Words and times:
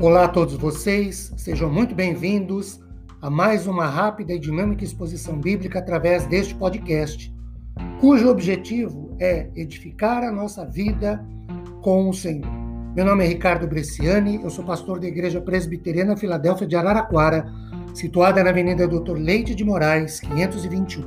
Olá 0.00 0.24
a 0.24 0.28
todos 0.28 0.54
vocês, 0.54 1.30
sejam 1.36 1.68
muito 1.68 1.94
bem-vindos 1.94 2.80
a 3.20 3.28
mais 3.28 3.66
uma 3.66 3.84
rápida 3.84 4.32
e 4.32 4.38
dinâmica 4.38 4.82
exposição 4.82 5.38
bíblica 5.38 5.78
através 5.78 6.24
deste 6.24 6.54
podcast, 6.54 7.30
cujo 8.00 8.30
objetivo 8.30 9.14
é 9.20 9.50
edificar 9.54 10.24
a 10.24 10.32
nossa 10.32 10.64
vida 10.64 11.22
com 11.82 12.08
o 12.08 12.14
Senhor. 12.14 12.50
Meu 12.96 13.04
nome 13.04 13.26
é 13.26 13.28
Ricardo 13.28 13.66
Bresciani, 13.66 14.42
eu 14.42 14.48
sou 14.48 14.64
pastor 14.64 14.98
da 14.98 15.06
Igreja 15.06 15.38
Presbiteriana 15.38 16.16
Filadélfia 16.16 16.66
de 16.66 16.76
Araraquara, 16.76 17.52
situada 17.92 18.42
na 18.42 18.48
Avenida 18.48 18.88
Doutor 18.88 19.18
Leite 19.18 19.54
de 19.54 19.64
Moraes, 19.64 20.18
521. 20.20 21.04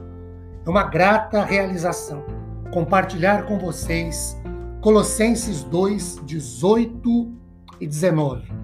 É 0.68 0.70
uma 0.70 0.84
grata 0.84 1.44
realização 1.44 2.24
compartilhar 2.72 3.48
com 3.48 3.58
vocês 3.58 4.40
Colossenses 4.82 5.64
2, 5.64 6.22
18 6.28 7.32
e 7.82 7.88
19 7.88 8.63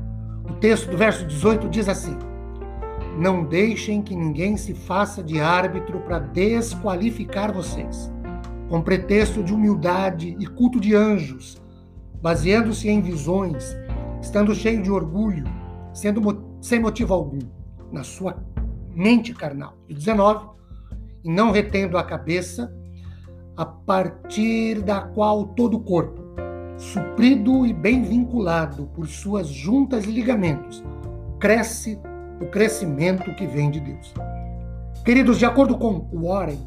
o 0.49 0.53
texto 0.55 0.89
do 0.89 0.97
verso 0.97 1.25
18 1.25 1.69
diz 1.69 1.87
assim: 1.87 2.17
Não 3.17 3.43
deixem 3.43 4.01
que 4.01 4.15
ninguém 4.15 4.57
se 4.57 4.73
faça 4.73 5.23
de 5.23 5.39
árbitro 5.39 5.99
para 6.01 6.19
desqualificar 6.19 7.53
vocês, 7.53 8.11
com 8.67 8.81
pretexto 8.81 9.43
de 9.43 9.53
humildade 9.53 10.35
e 10.39 10.45
culto 10.47 10.79
de 10.79 10.95
anjos, 10.95 11.61
baseando-se 12.21 12.89
em 12.89 13.01
visões, 13.01 13.77
estando 14.21 14.55
cheio 14.55 14.81
de 14.81 14.91
orgulho, 14.91 15.45
sendo 15.93 16.43
sem 16.61 16.79
motivo 16.79 17.13
algum, 17.13 17.39
na 17.91 18.03
sua 18.03 18.43
mente 18.93 19.33
carnal. 19.33 19.77
E 19.87 19.93
19, 19.93 20.49
e 21.23 21.31
não 21.31 21.51
retendo 21.51 21.97
a 21.97 22.03
cabeça, 22.03 22.73
a 23.55 23.65
partir 23.65 24.81
da 24.81 25.01
qual 25.01 25.47
todo 25.47 25.77
o 25.77 25.81
corpo, 25.81 26.18
suprido 26.79 27.65
e 27.65 27.73
bem 27.73 28.01
vinculado 28.01 28.89
por 28.95 29.05
suas 29.05 29.49
juntas 29.49 30.05
e 30.05 30.11
ligamentos, 30.11 30.81
cresce 31.37 31.99
o 32.41 32.45
crescimento 32.45 33.35
que 33.35 33.45
vem 33.45 33.69
de 33.69 33.81
Deus. 33.81 34.13
Queridos, 35.03 35.37
de 35.37 35.45
acordo 35.45 35.77
com 35.77 36.07
Warren, 36.13 36.59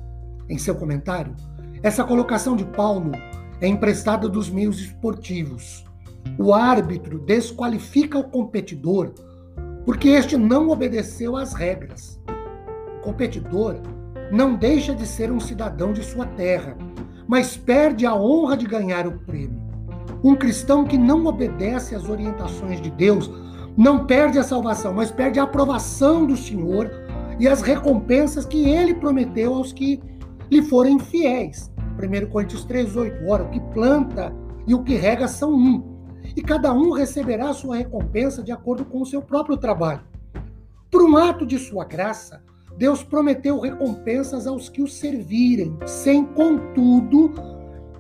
em 0.51 0.59
seu 0.59 0.75
comentário, 0.75 1.35
essa 1.83 2.05
colocação 2.05 2.55
de 2.55 2.65
Paulo 2.65 3.11
é 3.61 3.67
emprestada 3.67 4.29
dos 4.29 4.51
meios 4.51 4.79
esportivos. 4.81 5.85
O 6.39 6.53
árbitro 6.53 7.19
desqualifica 7.19 8.19
o 8.19 8.25
competidor 8.25 9.13
porque 9.87 10.11
este 10.11 10.37
não 10.37 10.69
obedeceu 10.69 11.37
às 11.37 11.55
regras. 11.55 12.21
O 12.99 13.01
competidor 13.01 13.77
não 14.31 14.55
deixa 14.55 14.95
de 14.95 15.07
ser 15.07 15.33
um 15.33 15.41
cidadão 15.41 15.93
de 15.93 16.05
sua 16.05 16.27
terra, 16.27 16.77
mas 17.27 17.57
perde 17.57 18.05
a 18.05 18.15
honra 18.15 18.57
de 18.57 18.67
ganhar 18.67 19.07
o 19.07 19.19
prêmio. 19.21 19.62
Um 20.23 20.37
cristão 20.37 20.85
que 20.85 20.97
não 20.97 21.27
obedece 21.27 21.95
às 21.95 22.09
orientações 22.09 22.81
de 22.81 22.91
Deus 22.91 23.31
não 23.77 24.07
perde 24.07 24.39
a 24.39 24.45
salvação, 24.45 24.93
mas 24.95 25.11
perde 25.11 25.41
a 25.41 25.45
aprovação 25.45 26.27
do 26.27 26.37
Senhor 26.37 26.91
e 27.41 27.49
as 27.49 27.63
recompensas 27.63 28.45
que 28.45 28.69
ele 28.69 28.95
prometeu 28.95 29.55
aos 29.55 29.73
que 29.73 30.01
lhe 30.51 30.63
forem 30.63 30.99
fiéis. 30.99 31.73
1 31.99 32.31
Coríntios 32.31 32.65
3,8. 32.67 33.27
Ora, 33.27 33.45
o 33.45 33.51
que 33.51 33.61
planta 33.73 34.33
e 34.67 34.75
o 34.75 34.83
que 34.83 34.95
rega 34.95 35.27
são 35.27 35.53
um, 35.53 35.83
e 36.37 36.43
cada 36.43 36.73
um 36.73 36.93
receberá 36.93 37.51
a 37.51 37.55
sua 37.55 37.77
recompensa 37.77 38.43
de 38.43 38.53
acordo 38.53 38.85
com 38.85 39.03
o 39.03 39.07
seu 39.07 39.23
próprio 39.23 39.57
trabalho. 39.57 40.03
Por 40.91 41.03
um 41.03 41.17
ato 41.17 41.45
de 41.45 41.59
sua 41.59 41.85
graça, 41.85 42.43
Deus 42.77 43.03
prometeu 43.03 43.59
recompensas 43.59 44.47
aos 44.47 44.69
que 44.69 44.83
o 44.83 44.89
servirem, 44.89 45.77
sem, 45.87 46.25
contudo, 46.25 47.33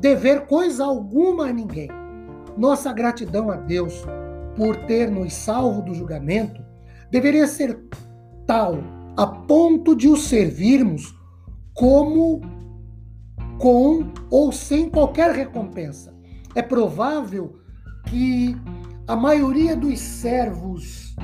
dever 0.00 0.46
coisa 0.46 0.84
alguma 0.84 1.46
a 1.46 1.52
ninguém. 1.52 2.01
Nossa 2.56 2.92
gratidão 2.92 3.50
a 3.50 3.56
Deus 3.56 4.04
por 4.56 4.76
ter 4.86 5.10
nos 5.10 5.32
salvo 5.32 5.82
do 5.82 5.94
julgamento 5.94 6.62
deveria 7.10 7.46
ser 7.46 7.78
tal 8.46 8.78
a 9.16 9.26
ponto 9.26 9.94
de 9.94 10.08
o 10.08 10.16
servirmos 10.16 11.14
como 11.74 12.40
com 13.58 14.10
ou 14.30 14.50
sem 14.50 14.88
qualquer 14.90 15.34
recompensa. 15.34 16.14
É 16.54 16.62
provável 16.62 17.58
que 18.08 18.56
a 19.06 19.16
maioria 19.16 19.76
dos 19.76 19.98
servos 19.98 21.14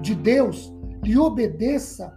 de 0.00 0.14
Deus 0.14 0.72
lhe 1.04 1.18
obedeça 1.18 2.16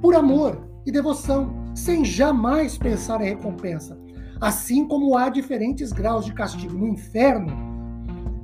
por 0.00 0.14
amor 0.14 0.68
e 0.84 0.92
devoção, 0.92 1.54
sem 1.74 2.04
jamais 2.04 2.76
pensar 2.76 3.20
em 3.20 3.30
recompensa. 3.30 3.98
Assim 4.40 4.86
como 4.86 5.16
há 5.16 5.28
diferentes 5.28 5.92
graus 5.92 6.24
de 6.24 6.34
castigo 6.34 6.76
no 6.76 6.88
inferno, 6.88 7.71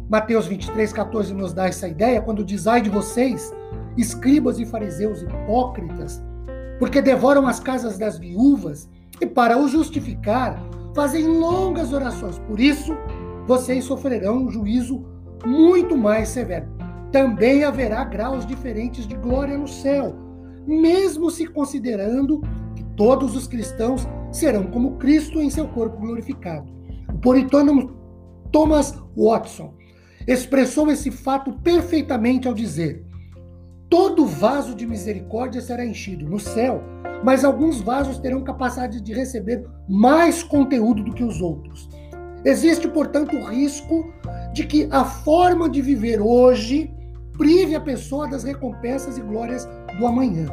Mateus 0.09 0.47
23, 0.47 0.91
14 0.91 1.35
nos 1.35 1.53
dá 1.53 1.67
essa 1.67 1.87
ideia 1.87 2.23
quando 2.23 2.43
diz: 2.43 2.67
ai 2.67 2.81
de 2.81 2.89
vocês, 2.89 3.55
escribas 3.95 4.59
e 4.59 4.65
fariseus 4.65 5.21
hipócritas, 5.21 6.23
porque 6.79 7.03
devoram 7.03 7.47
as 7.47 7.61
casas 7.61 7.99
das 7.99 8.19
viúvas 8.19 8.89
e, 9.21 9.27
para 9.27 9.59
o 9.59 9.69
justificar, 9.69 10.59
fazem 10.95 11.27
longas 11.27 11.93
orações. 11.93 12.39
Por 12.39 12.59
isso, 12.59 12.97
vocês 13.47 13.85
sofrerão 13.85 14.45
um 14.45 14.51
juízo 14.51 15.05
muito 15.45 15.95
mais 15.95 16.31
severo. 16.31 16.67
Também 17.13 17.65
haverá 17.65 18.03
graus 18.05 18.47
diferentes 18.47 19.07
de 19.07 19.15
glória 19.15 19.59
no 19.59 19.69
céu, 19.69 20.15
mesmo 20.67 21.31
se 21.31 21.47
considerando 21.47 22.41
que 22.75 22.85
todos 22.97 23.37
os 23.37 23.47
cristãos 23.47 24.09
serão 24.33 24.65
como 24.65 24.97
Cristo 24.97 25.39
em 25.39 25.51
seu 25.51 25.69
corpo 25.69 25.99
glorificado. 25.99 26.67
O 27.13 27.19
puritano 27.19 27.95
Thomas 28.51 28.99
Watson 29.15 29.78
expressou 30.29 30.91
esse 30.91 31.11
fato 31.11 31.53
perfeitamente 31.53 32.47
ao 32.47 32.53
dizer: 32.53 33.03
Todo 33.89 34.27
vaso 34.27 34.75
de 34.75 34.87
misericórdia 34.87 35.63
será 35.63 35.85
enchido 35.85 36.29
no 36.29 36.39
céu, 36.39 36.83
mas 37.25 37.45
alguns 37.45 37.81
vasos 37.81 38.19
terão 38.19 38.45
capacidade 38.45 39.01
de 39.01 39.15
receber 39.15 39.67
mais 39.89 40.43
conteúdo 40.43 41.03
do 41.03 41.15
que 41.15 41.25
os 41.25 41.41
outros. 41.41 41.89
Existe, 42.45 42.87
portanto, 42.87 43.35
o 43.37 43.45
risco 43.45 44.13
de 44.53 44.67
que 44.67 44.87
a 44.91 45.05
forma 45.05 45.69
de 45.69 45.81
viver 45.81 46.21
hoje 46.21 46.95
prive 47.37 47.75
a 47.75 47.81
pessoa 47.81 48.29
das 48.29 48.45
recompensas 48.45 49.17
e 49.17 49.23
glórias 49.23 49.67
do 49.99 50.07
amanhã. 50.07 50.47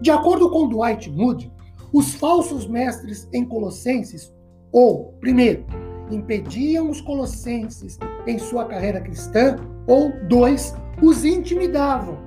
De 0.00 0.10
acordo 0.10 0.50
com 0.50 0.68
Dwight 0.68 1.10
Moody, 1.10 1.50
os 1.92 2.14
falsos 2.14 2.66
mestres 2.66 3.28
em 3.32 3.44
Colossenses, 3.44 4.32
ou, 4.70 5.14
primeiro, 5.20 5.64
impediam 6.10 6.90
os 6.90 7.00
colossenses 7.00 7.98
em 8.26 8.38
sua 8.38 8.64
carreira 8.64 9.00
cristã, 9.00 9.56
ou 9.86 10.12
dois, 10.28 10.74
os 11.02 11.24
intimidavam, 11.24 12.18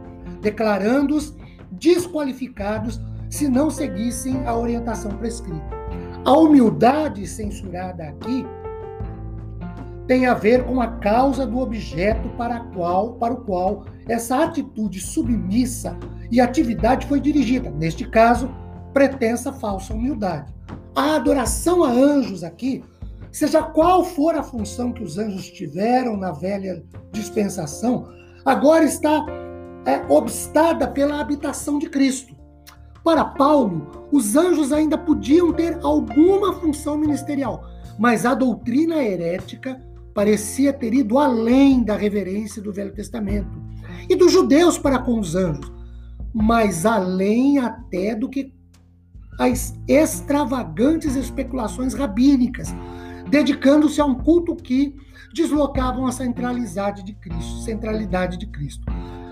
declarando-os 0.41 1.35
desqualificados 1.71 2.99
se 3.29 3.47
não 3.47 3.69
seguissem 3.69 4.45
a 4.45 4.55
orientação 4.55 5.11
prescrita. 5.11 5.79
A 6.25 6.33
humildade 6.33 7.25
censurada 7.25 8.03
aqui 8.03 8.45
tem 10.07 10.25
a 10.25 10.33
ver 10.33 10.65
com 10.65 10.81
a 10.81 10.87
causa 10.87 11.45
do 11.45 11.59
objeto 11.59 12.29
para, 12.29 12.61
qual, 12.73 13.13
para 13.13 13.33
o 13.33 13.41
qual 13.41 13.85
essa 14.07 14.43
atitude 14.43 14.99
submissa 14.99 15.95
e 16.31 16.41
atividade 16.41 17.05
foi 17.05 17.19
dirigida. 17.19 17.69
Neste 17.69 18.09
caso, 18.09 18.49
pretensa 18.91 19.53
falsa 19.53 19.93
humildade. 19.93 20.51
A 20.95 21.15
adoração 21.15 21.83
a 21.83 21.91
anjos 21.91 22.43
aqui 22.43 22.83
Seja 23.31 23.61
qual 23.61 24.03
for 24.03 24.35
a 24.35 24.43
função 24.43 24.91
que 24.91 25.03
os 25.03 25.17
anjos 25.17 25.49
tiveram 25.51 26.17
na 26.17 26.31
velha 26.31 26.83
dispensação, 27.11 28.07
agora 28.43 28.83
está 28.83 29.25
é, 29.85 30.03
obstada 30.11 30.87
pela 30.87 31.19
habitação 31.19 31.77
de 31.77 31.89
Cristo. 31.89 32.35
Para 33.03 33.23
Paulo, 33.23 34.07
os 34.11 34.35
anjos 34.35 34.71
ainda 34.71 34.97
podiam 34.97 35.53
ter 35.53 35.79
alguma 35.83 36.53
função 36.53 36.97
ministerial, 36.97 37.63
mas 37.97 38.25
a 38.25 38.33
doutrina 38.33 39.03
herética 39.03 39.81
parecia 40.13 40.73
ter 40.73 40.93
ido 40.93 41.17
além 41.17 41.83
da 41.83 41.95
reverência 41.95 42.61
do 42.61 42.73
Velho 42.73 42.93
Testamento 42.93 43.49
e 44.09 44.15
dos 44.15 44.31
judeus 44.31 44.77
para 44.77 44.99
com 44.99 45.19
os 45.19 45.35
anjos, 45.35 45.71
mas 46.33 46.85
além 46.85 47.59
até 47.59 48.15
do 48.15 48.27
que 48.27 48.53
as 49.39 49.73
extravagantes 49.87 51.15
especulações 51.15 51.93
rabínicas 51.93 52.75
dedicando-se 53.29 54.01
a 54.01 54.05
um 54.05 54.15
culto 54.15 54.55
que 54.55 54.95
deslocavam 55.33 56.05
a 56.05 56.11
centralidade 56.11 57.03
de 57.03 57.13
Cristo, 57.13 57.61
centralidade 57.61 58.37
de 58.37 58.47
Cristo. 58.47 58.85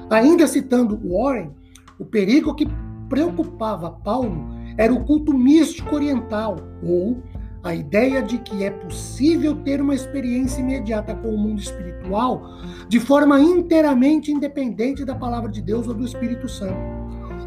Ainda 0.09 0.47
citando 0.47 0.99
Warren, 1.03 1.51
o 1.99 2.05
perigo 2.05 2.53
que 2.55 2.67
preocupava 3.09 3.89
Paulo 3.89 4.47
era 4.77 4.93
o 4.93 5.03
culto 5.03 5.33
místico 5.33 5.95
oriental, 5.95 6.57
ou 6.83 7.21
a 7.63 7.73
ideia 7.73 8.21
de 8.21 8.37
que 8.37 8.63
é 8.63 8.69
possível 8.69 9.55
ter 9.55 9.81
uma 9.81 9.95
experiência 9.95 10.61
imediata 10.61 11.15
com 11.15 11.29
o 11.29 11.37
mundo 11.37 11.59
espiritual 11.59 12.41
de 12.87 12.99
forma 12.99 13.41
inteiramente 13.41 14.31
independente 14.31 15.03
da 15.03 15.15
palavra 15.15 15.49
de 15.49 15.61
Deus 15.61 15.87
ou 15.87 15.93
do 15.93 16.05
Espírito 16.05 16.47
Santo. 16.47 16.77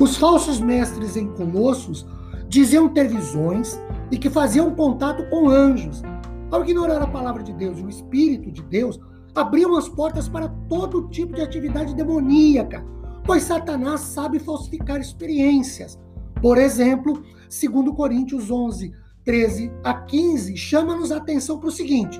Os 0.00 0.16
falsos 0.16 0.60
mestres 0.60 1.16
em 1.16 1.28
Colossos 1.28 2.06
diziam 2.50 2.88
ter 2.88 3.06
visões 3.06 3.80
e 4.10 4.18
que 4.18 4.28
faziam 4.28 4.74
contato 4.74 5.24
com 5.30 5.48
anjos, 5.48 6.02
ao 6.50 6.64
ignorar 6.64 7.00
a 7.00 7.06
palavra 7.06 7.44
de 7.44 7.52
Deus 7.52 7.78
e 7.78 7.82
o 7.82 7.88
Espírito 7.88 8.50
de 8.50 8.60
Deus, 8.62 8.98
abriam 9.36 9.76
as 9.76 9.88
portas 9.88 10.28
para 10.28 10.48
todo 10.68 11.08
tipo 11.08 11.32
de 11.32 11.42
atividade 11.42 11.94
demoníaca, 11.94 12.84
pois 13.24 13.44
Satanás 13.44 14.00
sabe 14.00 14.40
falsificar 14.40 15.00
experiências. 15.00 15.96
Por 16.42 16.58
exemplo, 16.58 17.22
segundo 17.48 17.94
Coríntios 17.94 18.50
11, 18.50 18.92
13 19.24 19.70
a 19.84 19.94
15, 19.94 20.56
chama-nos 20.56 21.12
a 21.12 21.18
atenção 21.18 21.60
para 21.60 21.68
o 21.68 21.72
seguinte: 21.72 22.18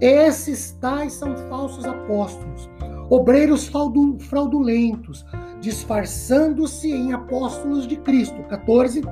esses 0.00 0.70
tais 0.80 1.14
são 1.14 1.36
falsos 1.48 1.84
apóstolos, 1.84 2.70
obreiros 3.10 3.68
fraudulentos, 4.20 5.24
disfarçando-se 5.60 6.92
em 6.92 7.12
apóstolos 7.12 7.88
de 7.88 7.96
Cristo. 7.96 8.40
14. 8.44 9.02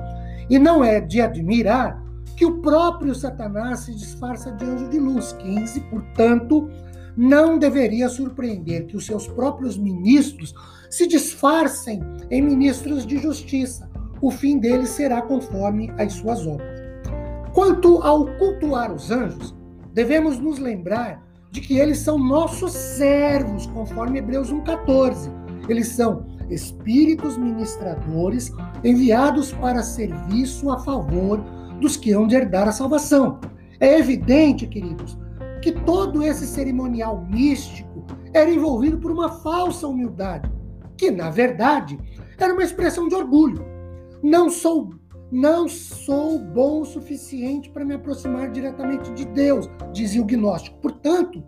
E 0.49 0.57
não 0.57 0.83
é 0.83 0.99
de 1.01 1.21
admirar 1.21 2.03
que 2.35 2.45
o 2.45 2.61
próprio 2.61 3.15
Satanás 3.15 3.81
se 3.81 3.95
disfarça 3.95 4.51
de 4.51 4.63
anjo 4.63 4.89
de 4.89 4.99
luz. 4.99 5.33
15. 5.33 5.79
Portanto, 5.81 6.69
não 7.17 7.57
deveria 7.57 8.07
surpreender 8.07 8.85
que 8.85 8.95
os 8.95 9.05
seus 9.05 9.27
próprios 9.27 9.77
ministros 9.77 10.53
se 10.89 11.07
disfarcem 11.07 11.99
em 12.29 12.41
ministros 12.41 13.05
de 13.05 13.17
justiça. 13.17 13.89
O 14.21 14.29
fim 14.29 14.59
deles 14.59 14.89
será 14.89 15.21
conforme 15.21 15.91
as 15.97 16.13
suas 16.13 16.45
obras. 16.45 16.79
Quanto 17.53 18.03
ao 18.03 18.27
cultuar 18.37 18.93
os 18.93 19.09
anjos, 19.09 19.55
devemos 19.93 20.39
nos 20.39 20.59
lembrar 20.59 21.25
de 21.49 21.59
que 21.59 21.79
eles 21.79 21.97
são 21.97 22.19
nossos 22.19 22.71
servos, 22.71 23.65
conforme 23.67 24.19
Hebreus 24.19 24.53
1,14. 24.53 25.31
Eles 25.67 25.87
são 25.87 26.23
espíritos 26.49 27.37
ministradores 27.37 28.51
enviados 28.83 29.51
para 29.51 29.83
serviço 29.83 30.69
a 30.71 30.79
favor 30.79 31.39
dos 31.79 31.95
que 31.95 32.11
hão 32.11 32.27
de 32.27 32.35
herdar 32.35 32.67
a 32.67 32.71
salvação. 32.71 33.39
É 33.79 33.99
evidente, 33.99 34.65
queridos, 34.65 35.17
que 35.61 35.71
todo 35.71 36.23
esse 36.23 36.47
cerimonial 36.47 37.25
místico 37.29 38.05
era 38.33 38.49
envolvido 38.49 38.97
por 38.97 39.11
uma 39.11 39.29
falsa 39.29 39.87
humildade, 39.87 40.51
que 40.97 41.11
na 41.11 41.29
verdade 41.29 41.97
era 42.37 42.53
uma 42.53 42.63
expressão 42.63 43.07
de 43.07 43.15
orgulho. 43.15 43.65
Não 44.23 44.49
sou 44.49 44.89
não 45.29 45.67
sou 45.67 46.39
bom 46.39 46.81
o 46.81 46.85
suficiente 46.85 47.69
para 47.69 47.83
me 47.83 47.95
aproximar 47.95 48.49
diretamente 48.49 49.11
de 49.11 49.25
Deus, 49.25 49.69
dizia 49.91 50.21
o 50.21 50.25
gnóstico. 50.25 50.79
Portanto, 50.79 51.43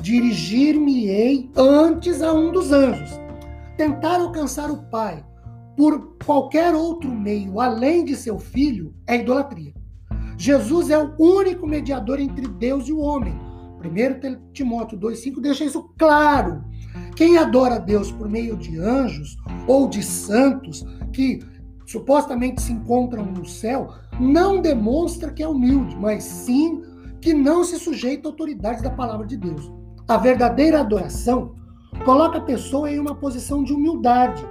dirigir-me-ei 0.00 1.50
antes 1.54 2.22
a 2.22 2.32
um 2.32 2.50
dos 2.50 2.72
anjos. 2.72 3.21
Tentar 3.82 4.20
alcançar 4.20 4.70
o 4.70 4.84
Pai 4.84 5.26
por 5.76 6.16
qualquer 6.24 6.72
outro 6.72 7.10
meio 7.10 7.58
além 7.58 8.04
de 8.04 8.14
seu 8.14 8.38
filho 8.38 8.94
é 9.08 9.16
idolatria. 9.16 9.74
Jesus 10.38 10.88
é 10.88 10.96
o 10.96 11.12
único 11.18 11.66
mediador 11.66 12.20
entre 12.20 12.46
Deus 12.46 12.86
e 12.86 12.92
o 12.92 13.00
homem. 13.00 13.34
1 13.80 14.52
Timóteo 14.52 14.96
2,5 14.96 15.40
deixa 15.40 15.64
isso 15.64 15.82
claro. 15.98 16.62
Quem 17.16 17.38
adora 17.38 17.80
Deus 17.80 18.12
por 18.12 18.28
meio 18.28 18.56
de 18.56 18.78
anjos 18.78 19.36
ou 19.66 19.88
de 19.88 20.00
santos 20.00 20.86
que 21.12 21.40
supostamente 21.84 22.62
se 22.62 22.72
encontram 22.72 23.24
no 23.24 23.44
céu 23.44 23.88
não 24.20 24.62
demonstra 24.62 25.32
que 25.32 25.42
é 25.42 25.48
humilde, 25.48 25.96
mas 25.96 26.22
sim 26.22 26.82
que 27.20 27.34
não 27.34 27.64
se 27.64 27.80
sujeita 27.80 28.28
à 28.28 28.30
autoridade 28.30 28.80
da 28.80 28.90
palavra 28.90 29.26
de 29.26 29.36
Deus. 29.36 29.72
A 30.06 30.18
verdadeira 30.18 30.78
adoração 30.78 31.60
coloca 32.04 32.38
a 32.38 32.42
pessoa 32.42 32.90
em 32.90 32.98
uma 32.98 33.14
posição 33.14 33.62
de 33.62 33.72
humildade. 33.72 34.44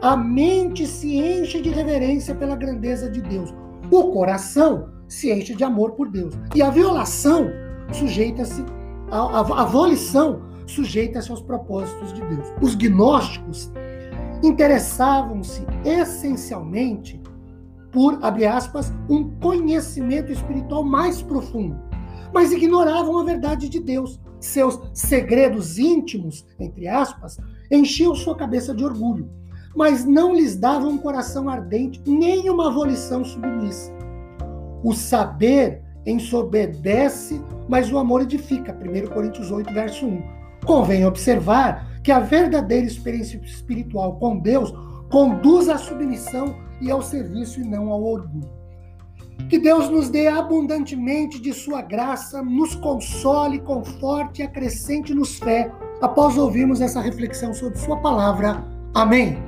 A 0.00 0.16
mente 0.16 0.86
se 0.86 1.16
enche 1.16 1.60
de 1.60 1.70
reverência 1.70 2.34
pela 2.34 2.56
grandeza 2.56 3.10
de 3.10 3.20
Deus. 3.20 3.52
O 3.90 4.12
coração 4.12 4.90
se 5.08 5.32
enche 5.32 5.54
de 5.54 5.64
amor 5.64 5.92
por 5.92 6.10
Deus. 6.10 6.34
E 6.54 6.62
a 6.62 6.70
violação 6.70 7.50
sujeita-se, 7.92 8.64
a, 9.10 9.18
a, 9.18 9.62
a 9.62 9.64
volição 9.64 10.42
sujeita-se 10.66 11.30
aos 11.30 11.40
propósitos 11.40 12.12
de 12.12 12.20
Deus. 12.20 12.46
Os 12.60 12.74
gnósticos 12.74 13.72
interessavam-se 14.42 15.64
essencialmente 15.84 17.20
por, 17.90 18.18
abre 18.22 18.44
aspas, 18.46 18.92
um 19.08 19.30
conhecimento 19.38 20.30
espiritual 20.30 20.84
mais 20.84 21.22
profundo, 21.22 21.76
mas 22.32 22.52
ignoravam 22.52 23.18
a 23.18 23.24
verdade 23.24 23.68
de 23.68 23.80
Deus. 23.80 24.20
Seus 24.40 24.78
segredos 24.92 25.78
íntimos, 25.78 26.46
entre 26.60 26.86
aspas, 26.86 27.38
enchiam 27.70 28.14
sua 28.14 28.36
cabeça 28.36 28.74
de 28.74 28.84
orgulho, 28.84 29.28
mas 29.74 30.04
não 30.04 30.34
lhes 30.34 30.56
davam 30.56 30.90
um 30.90 30.98
coração 30.98 31.48
ardente 31.48 32.00
nem 32.06 32.48
uma 32.48 32.70
volição 32.70 33.24
submissa. 33.24 33.92
O 34.82 34.92
saber 34.92 35.82
ensoberbece, 36.06 37.42
mas 37.68 37.92
o 37.92 37.98
amor 37.98 38.22
edifica. 38.22 38.72
1 38.72 39.08
Coríntios 39.08 39.50
8, 39.50 39.72
verso 39.72 40.06
1. 40.06 40.22
Convém 40.64 41.04
observar 41.04 42.00
que 42.02 42.12
a 42.12 42.20
verdadeira 42.20 42.86
experiência 42.86 43.38
espiritual 43.44 44.18
com 44.18 44.38
Deus 44.38 44.72
conduz 45.10 45.68
à 45.68 45.78
submissão 45.78 46.54
e 46.80 46.90
ao 46.90 47.02
serviço 47.02 47.60
e 47.60 47.64
não 47.64 47.90
ao 47.90 48.02
orgulho. 48.02 48.57
Que 49.48 49.58
Deus 49.58 49.88
nos 49.88 50.10
dê 50.10 50.26
abundantemente 50.26 51.40
de 51.40 51.52
sua 51.54 51.80
graça, 51.80 52.42
nos 52.42 52.74
console, 52.74 53.60
conforte 53.60 54.42
e 54.42 54.44
acrescente-nos 54.44 55.38
fé 55.38 55.70
após 56.02 56.36
ouvirmos 56.36 56.80
essa 56.80 57.00
reflexão 57.00 57.54
sobre 57.54 57.78
sua 57.78 57.96
palavra. 57.96 58.62
Amém. 58.94 59.47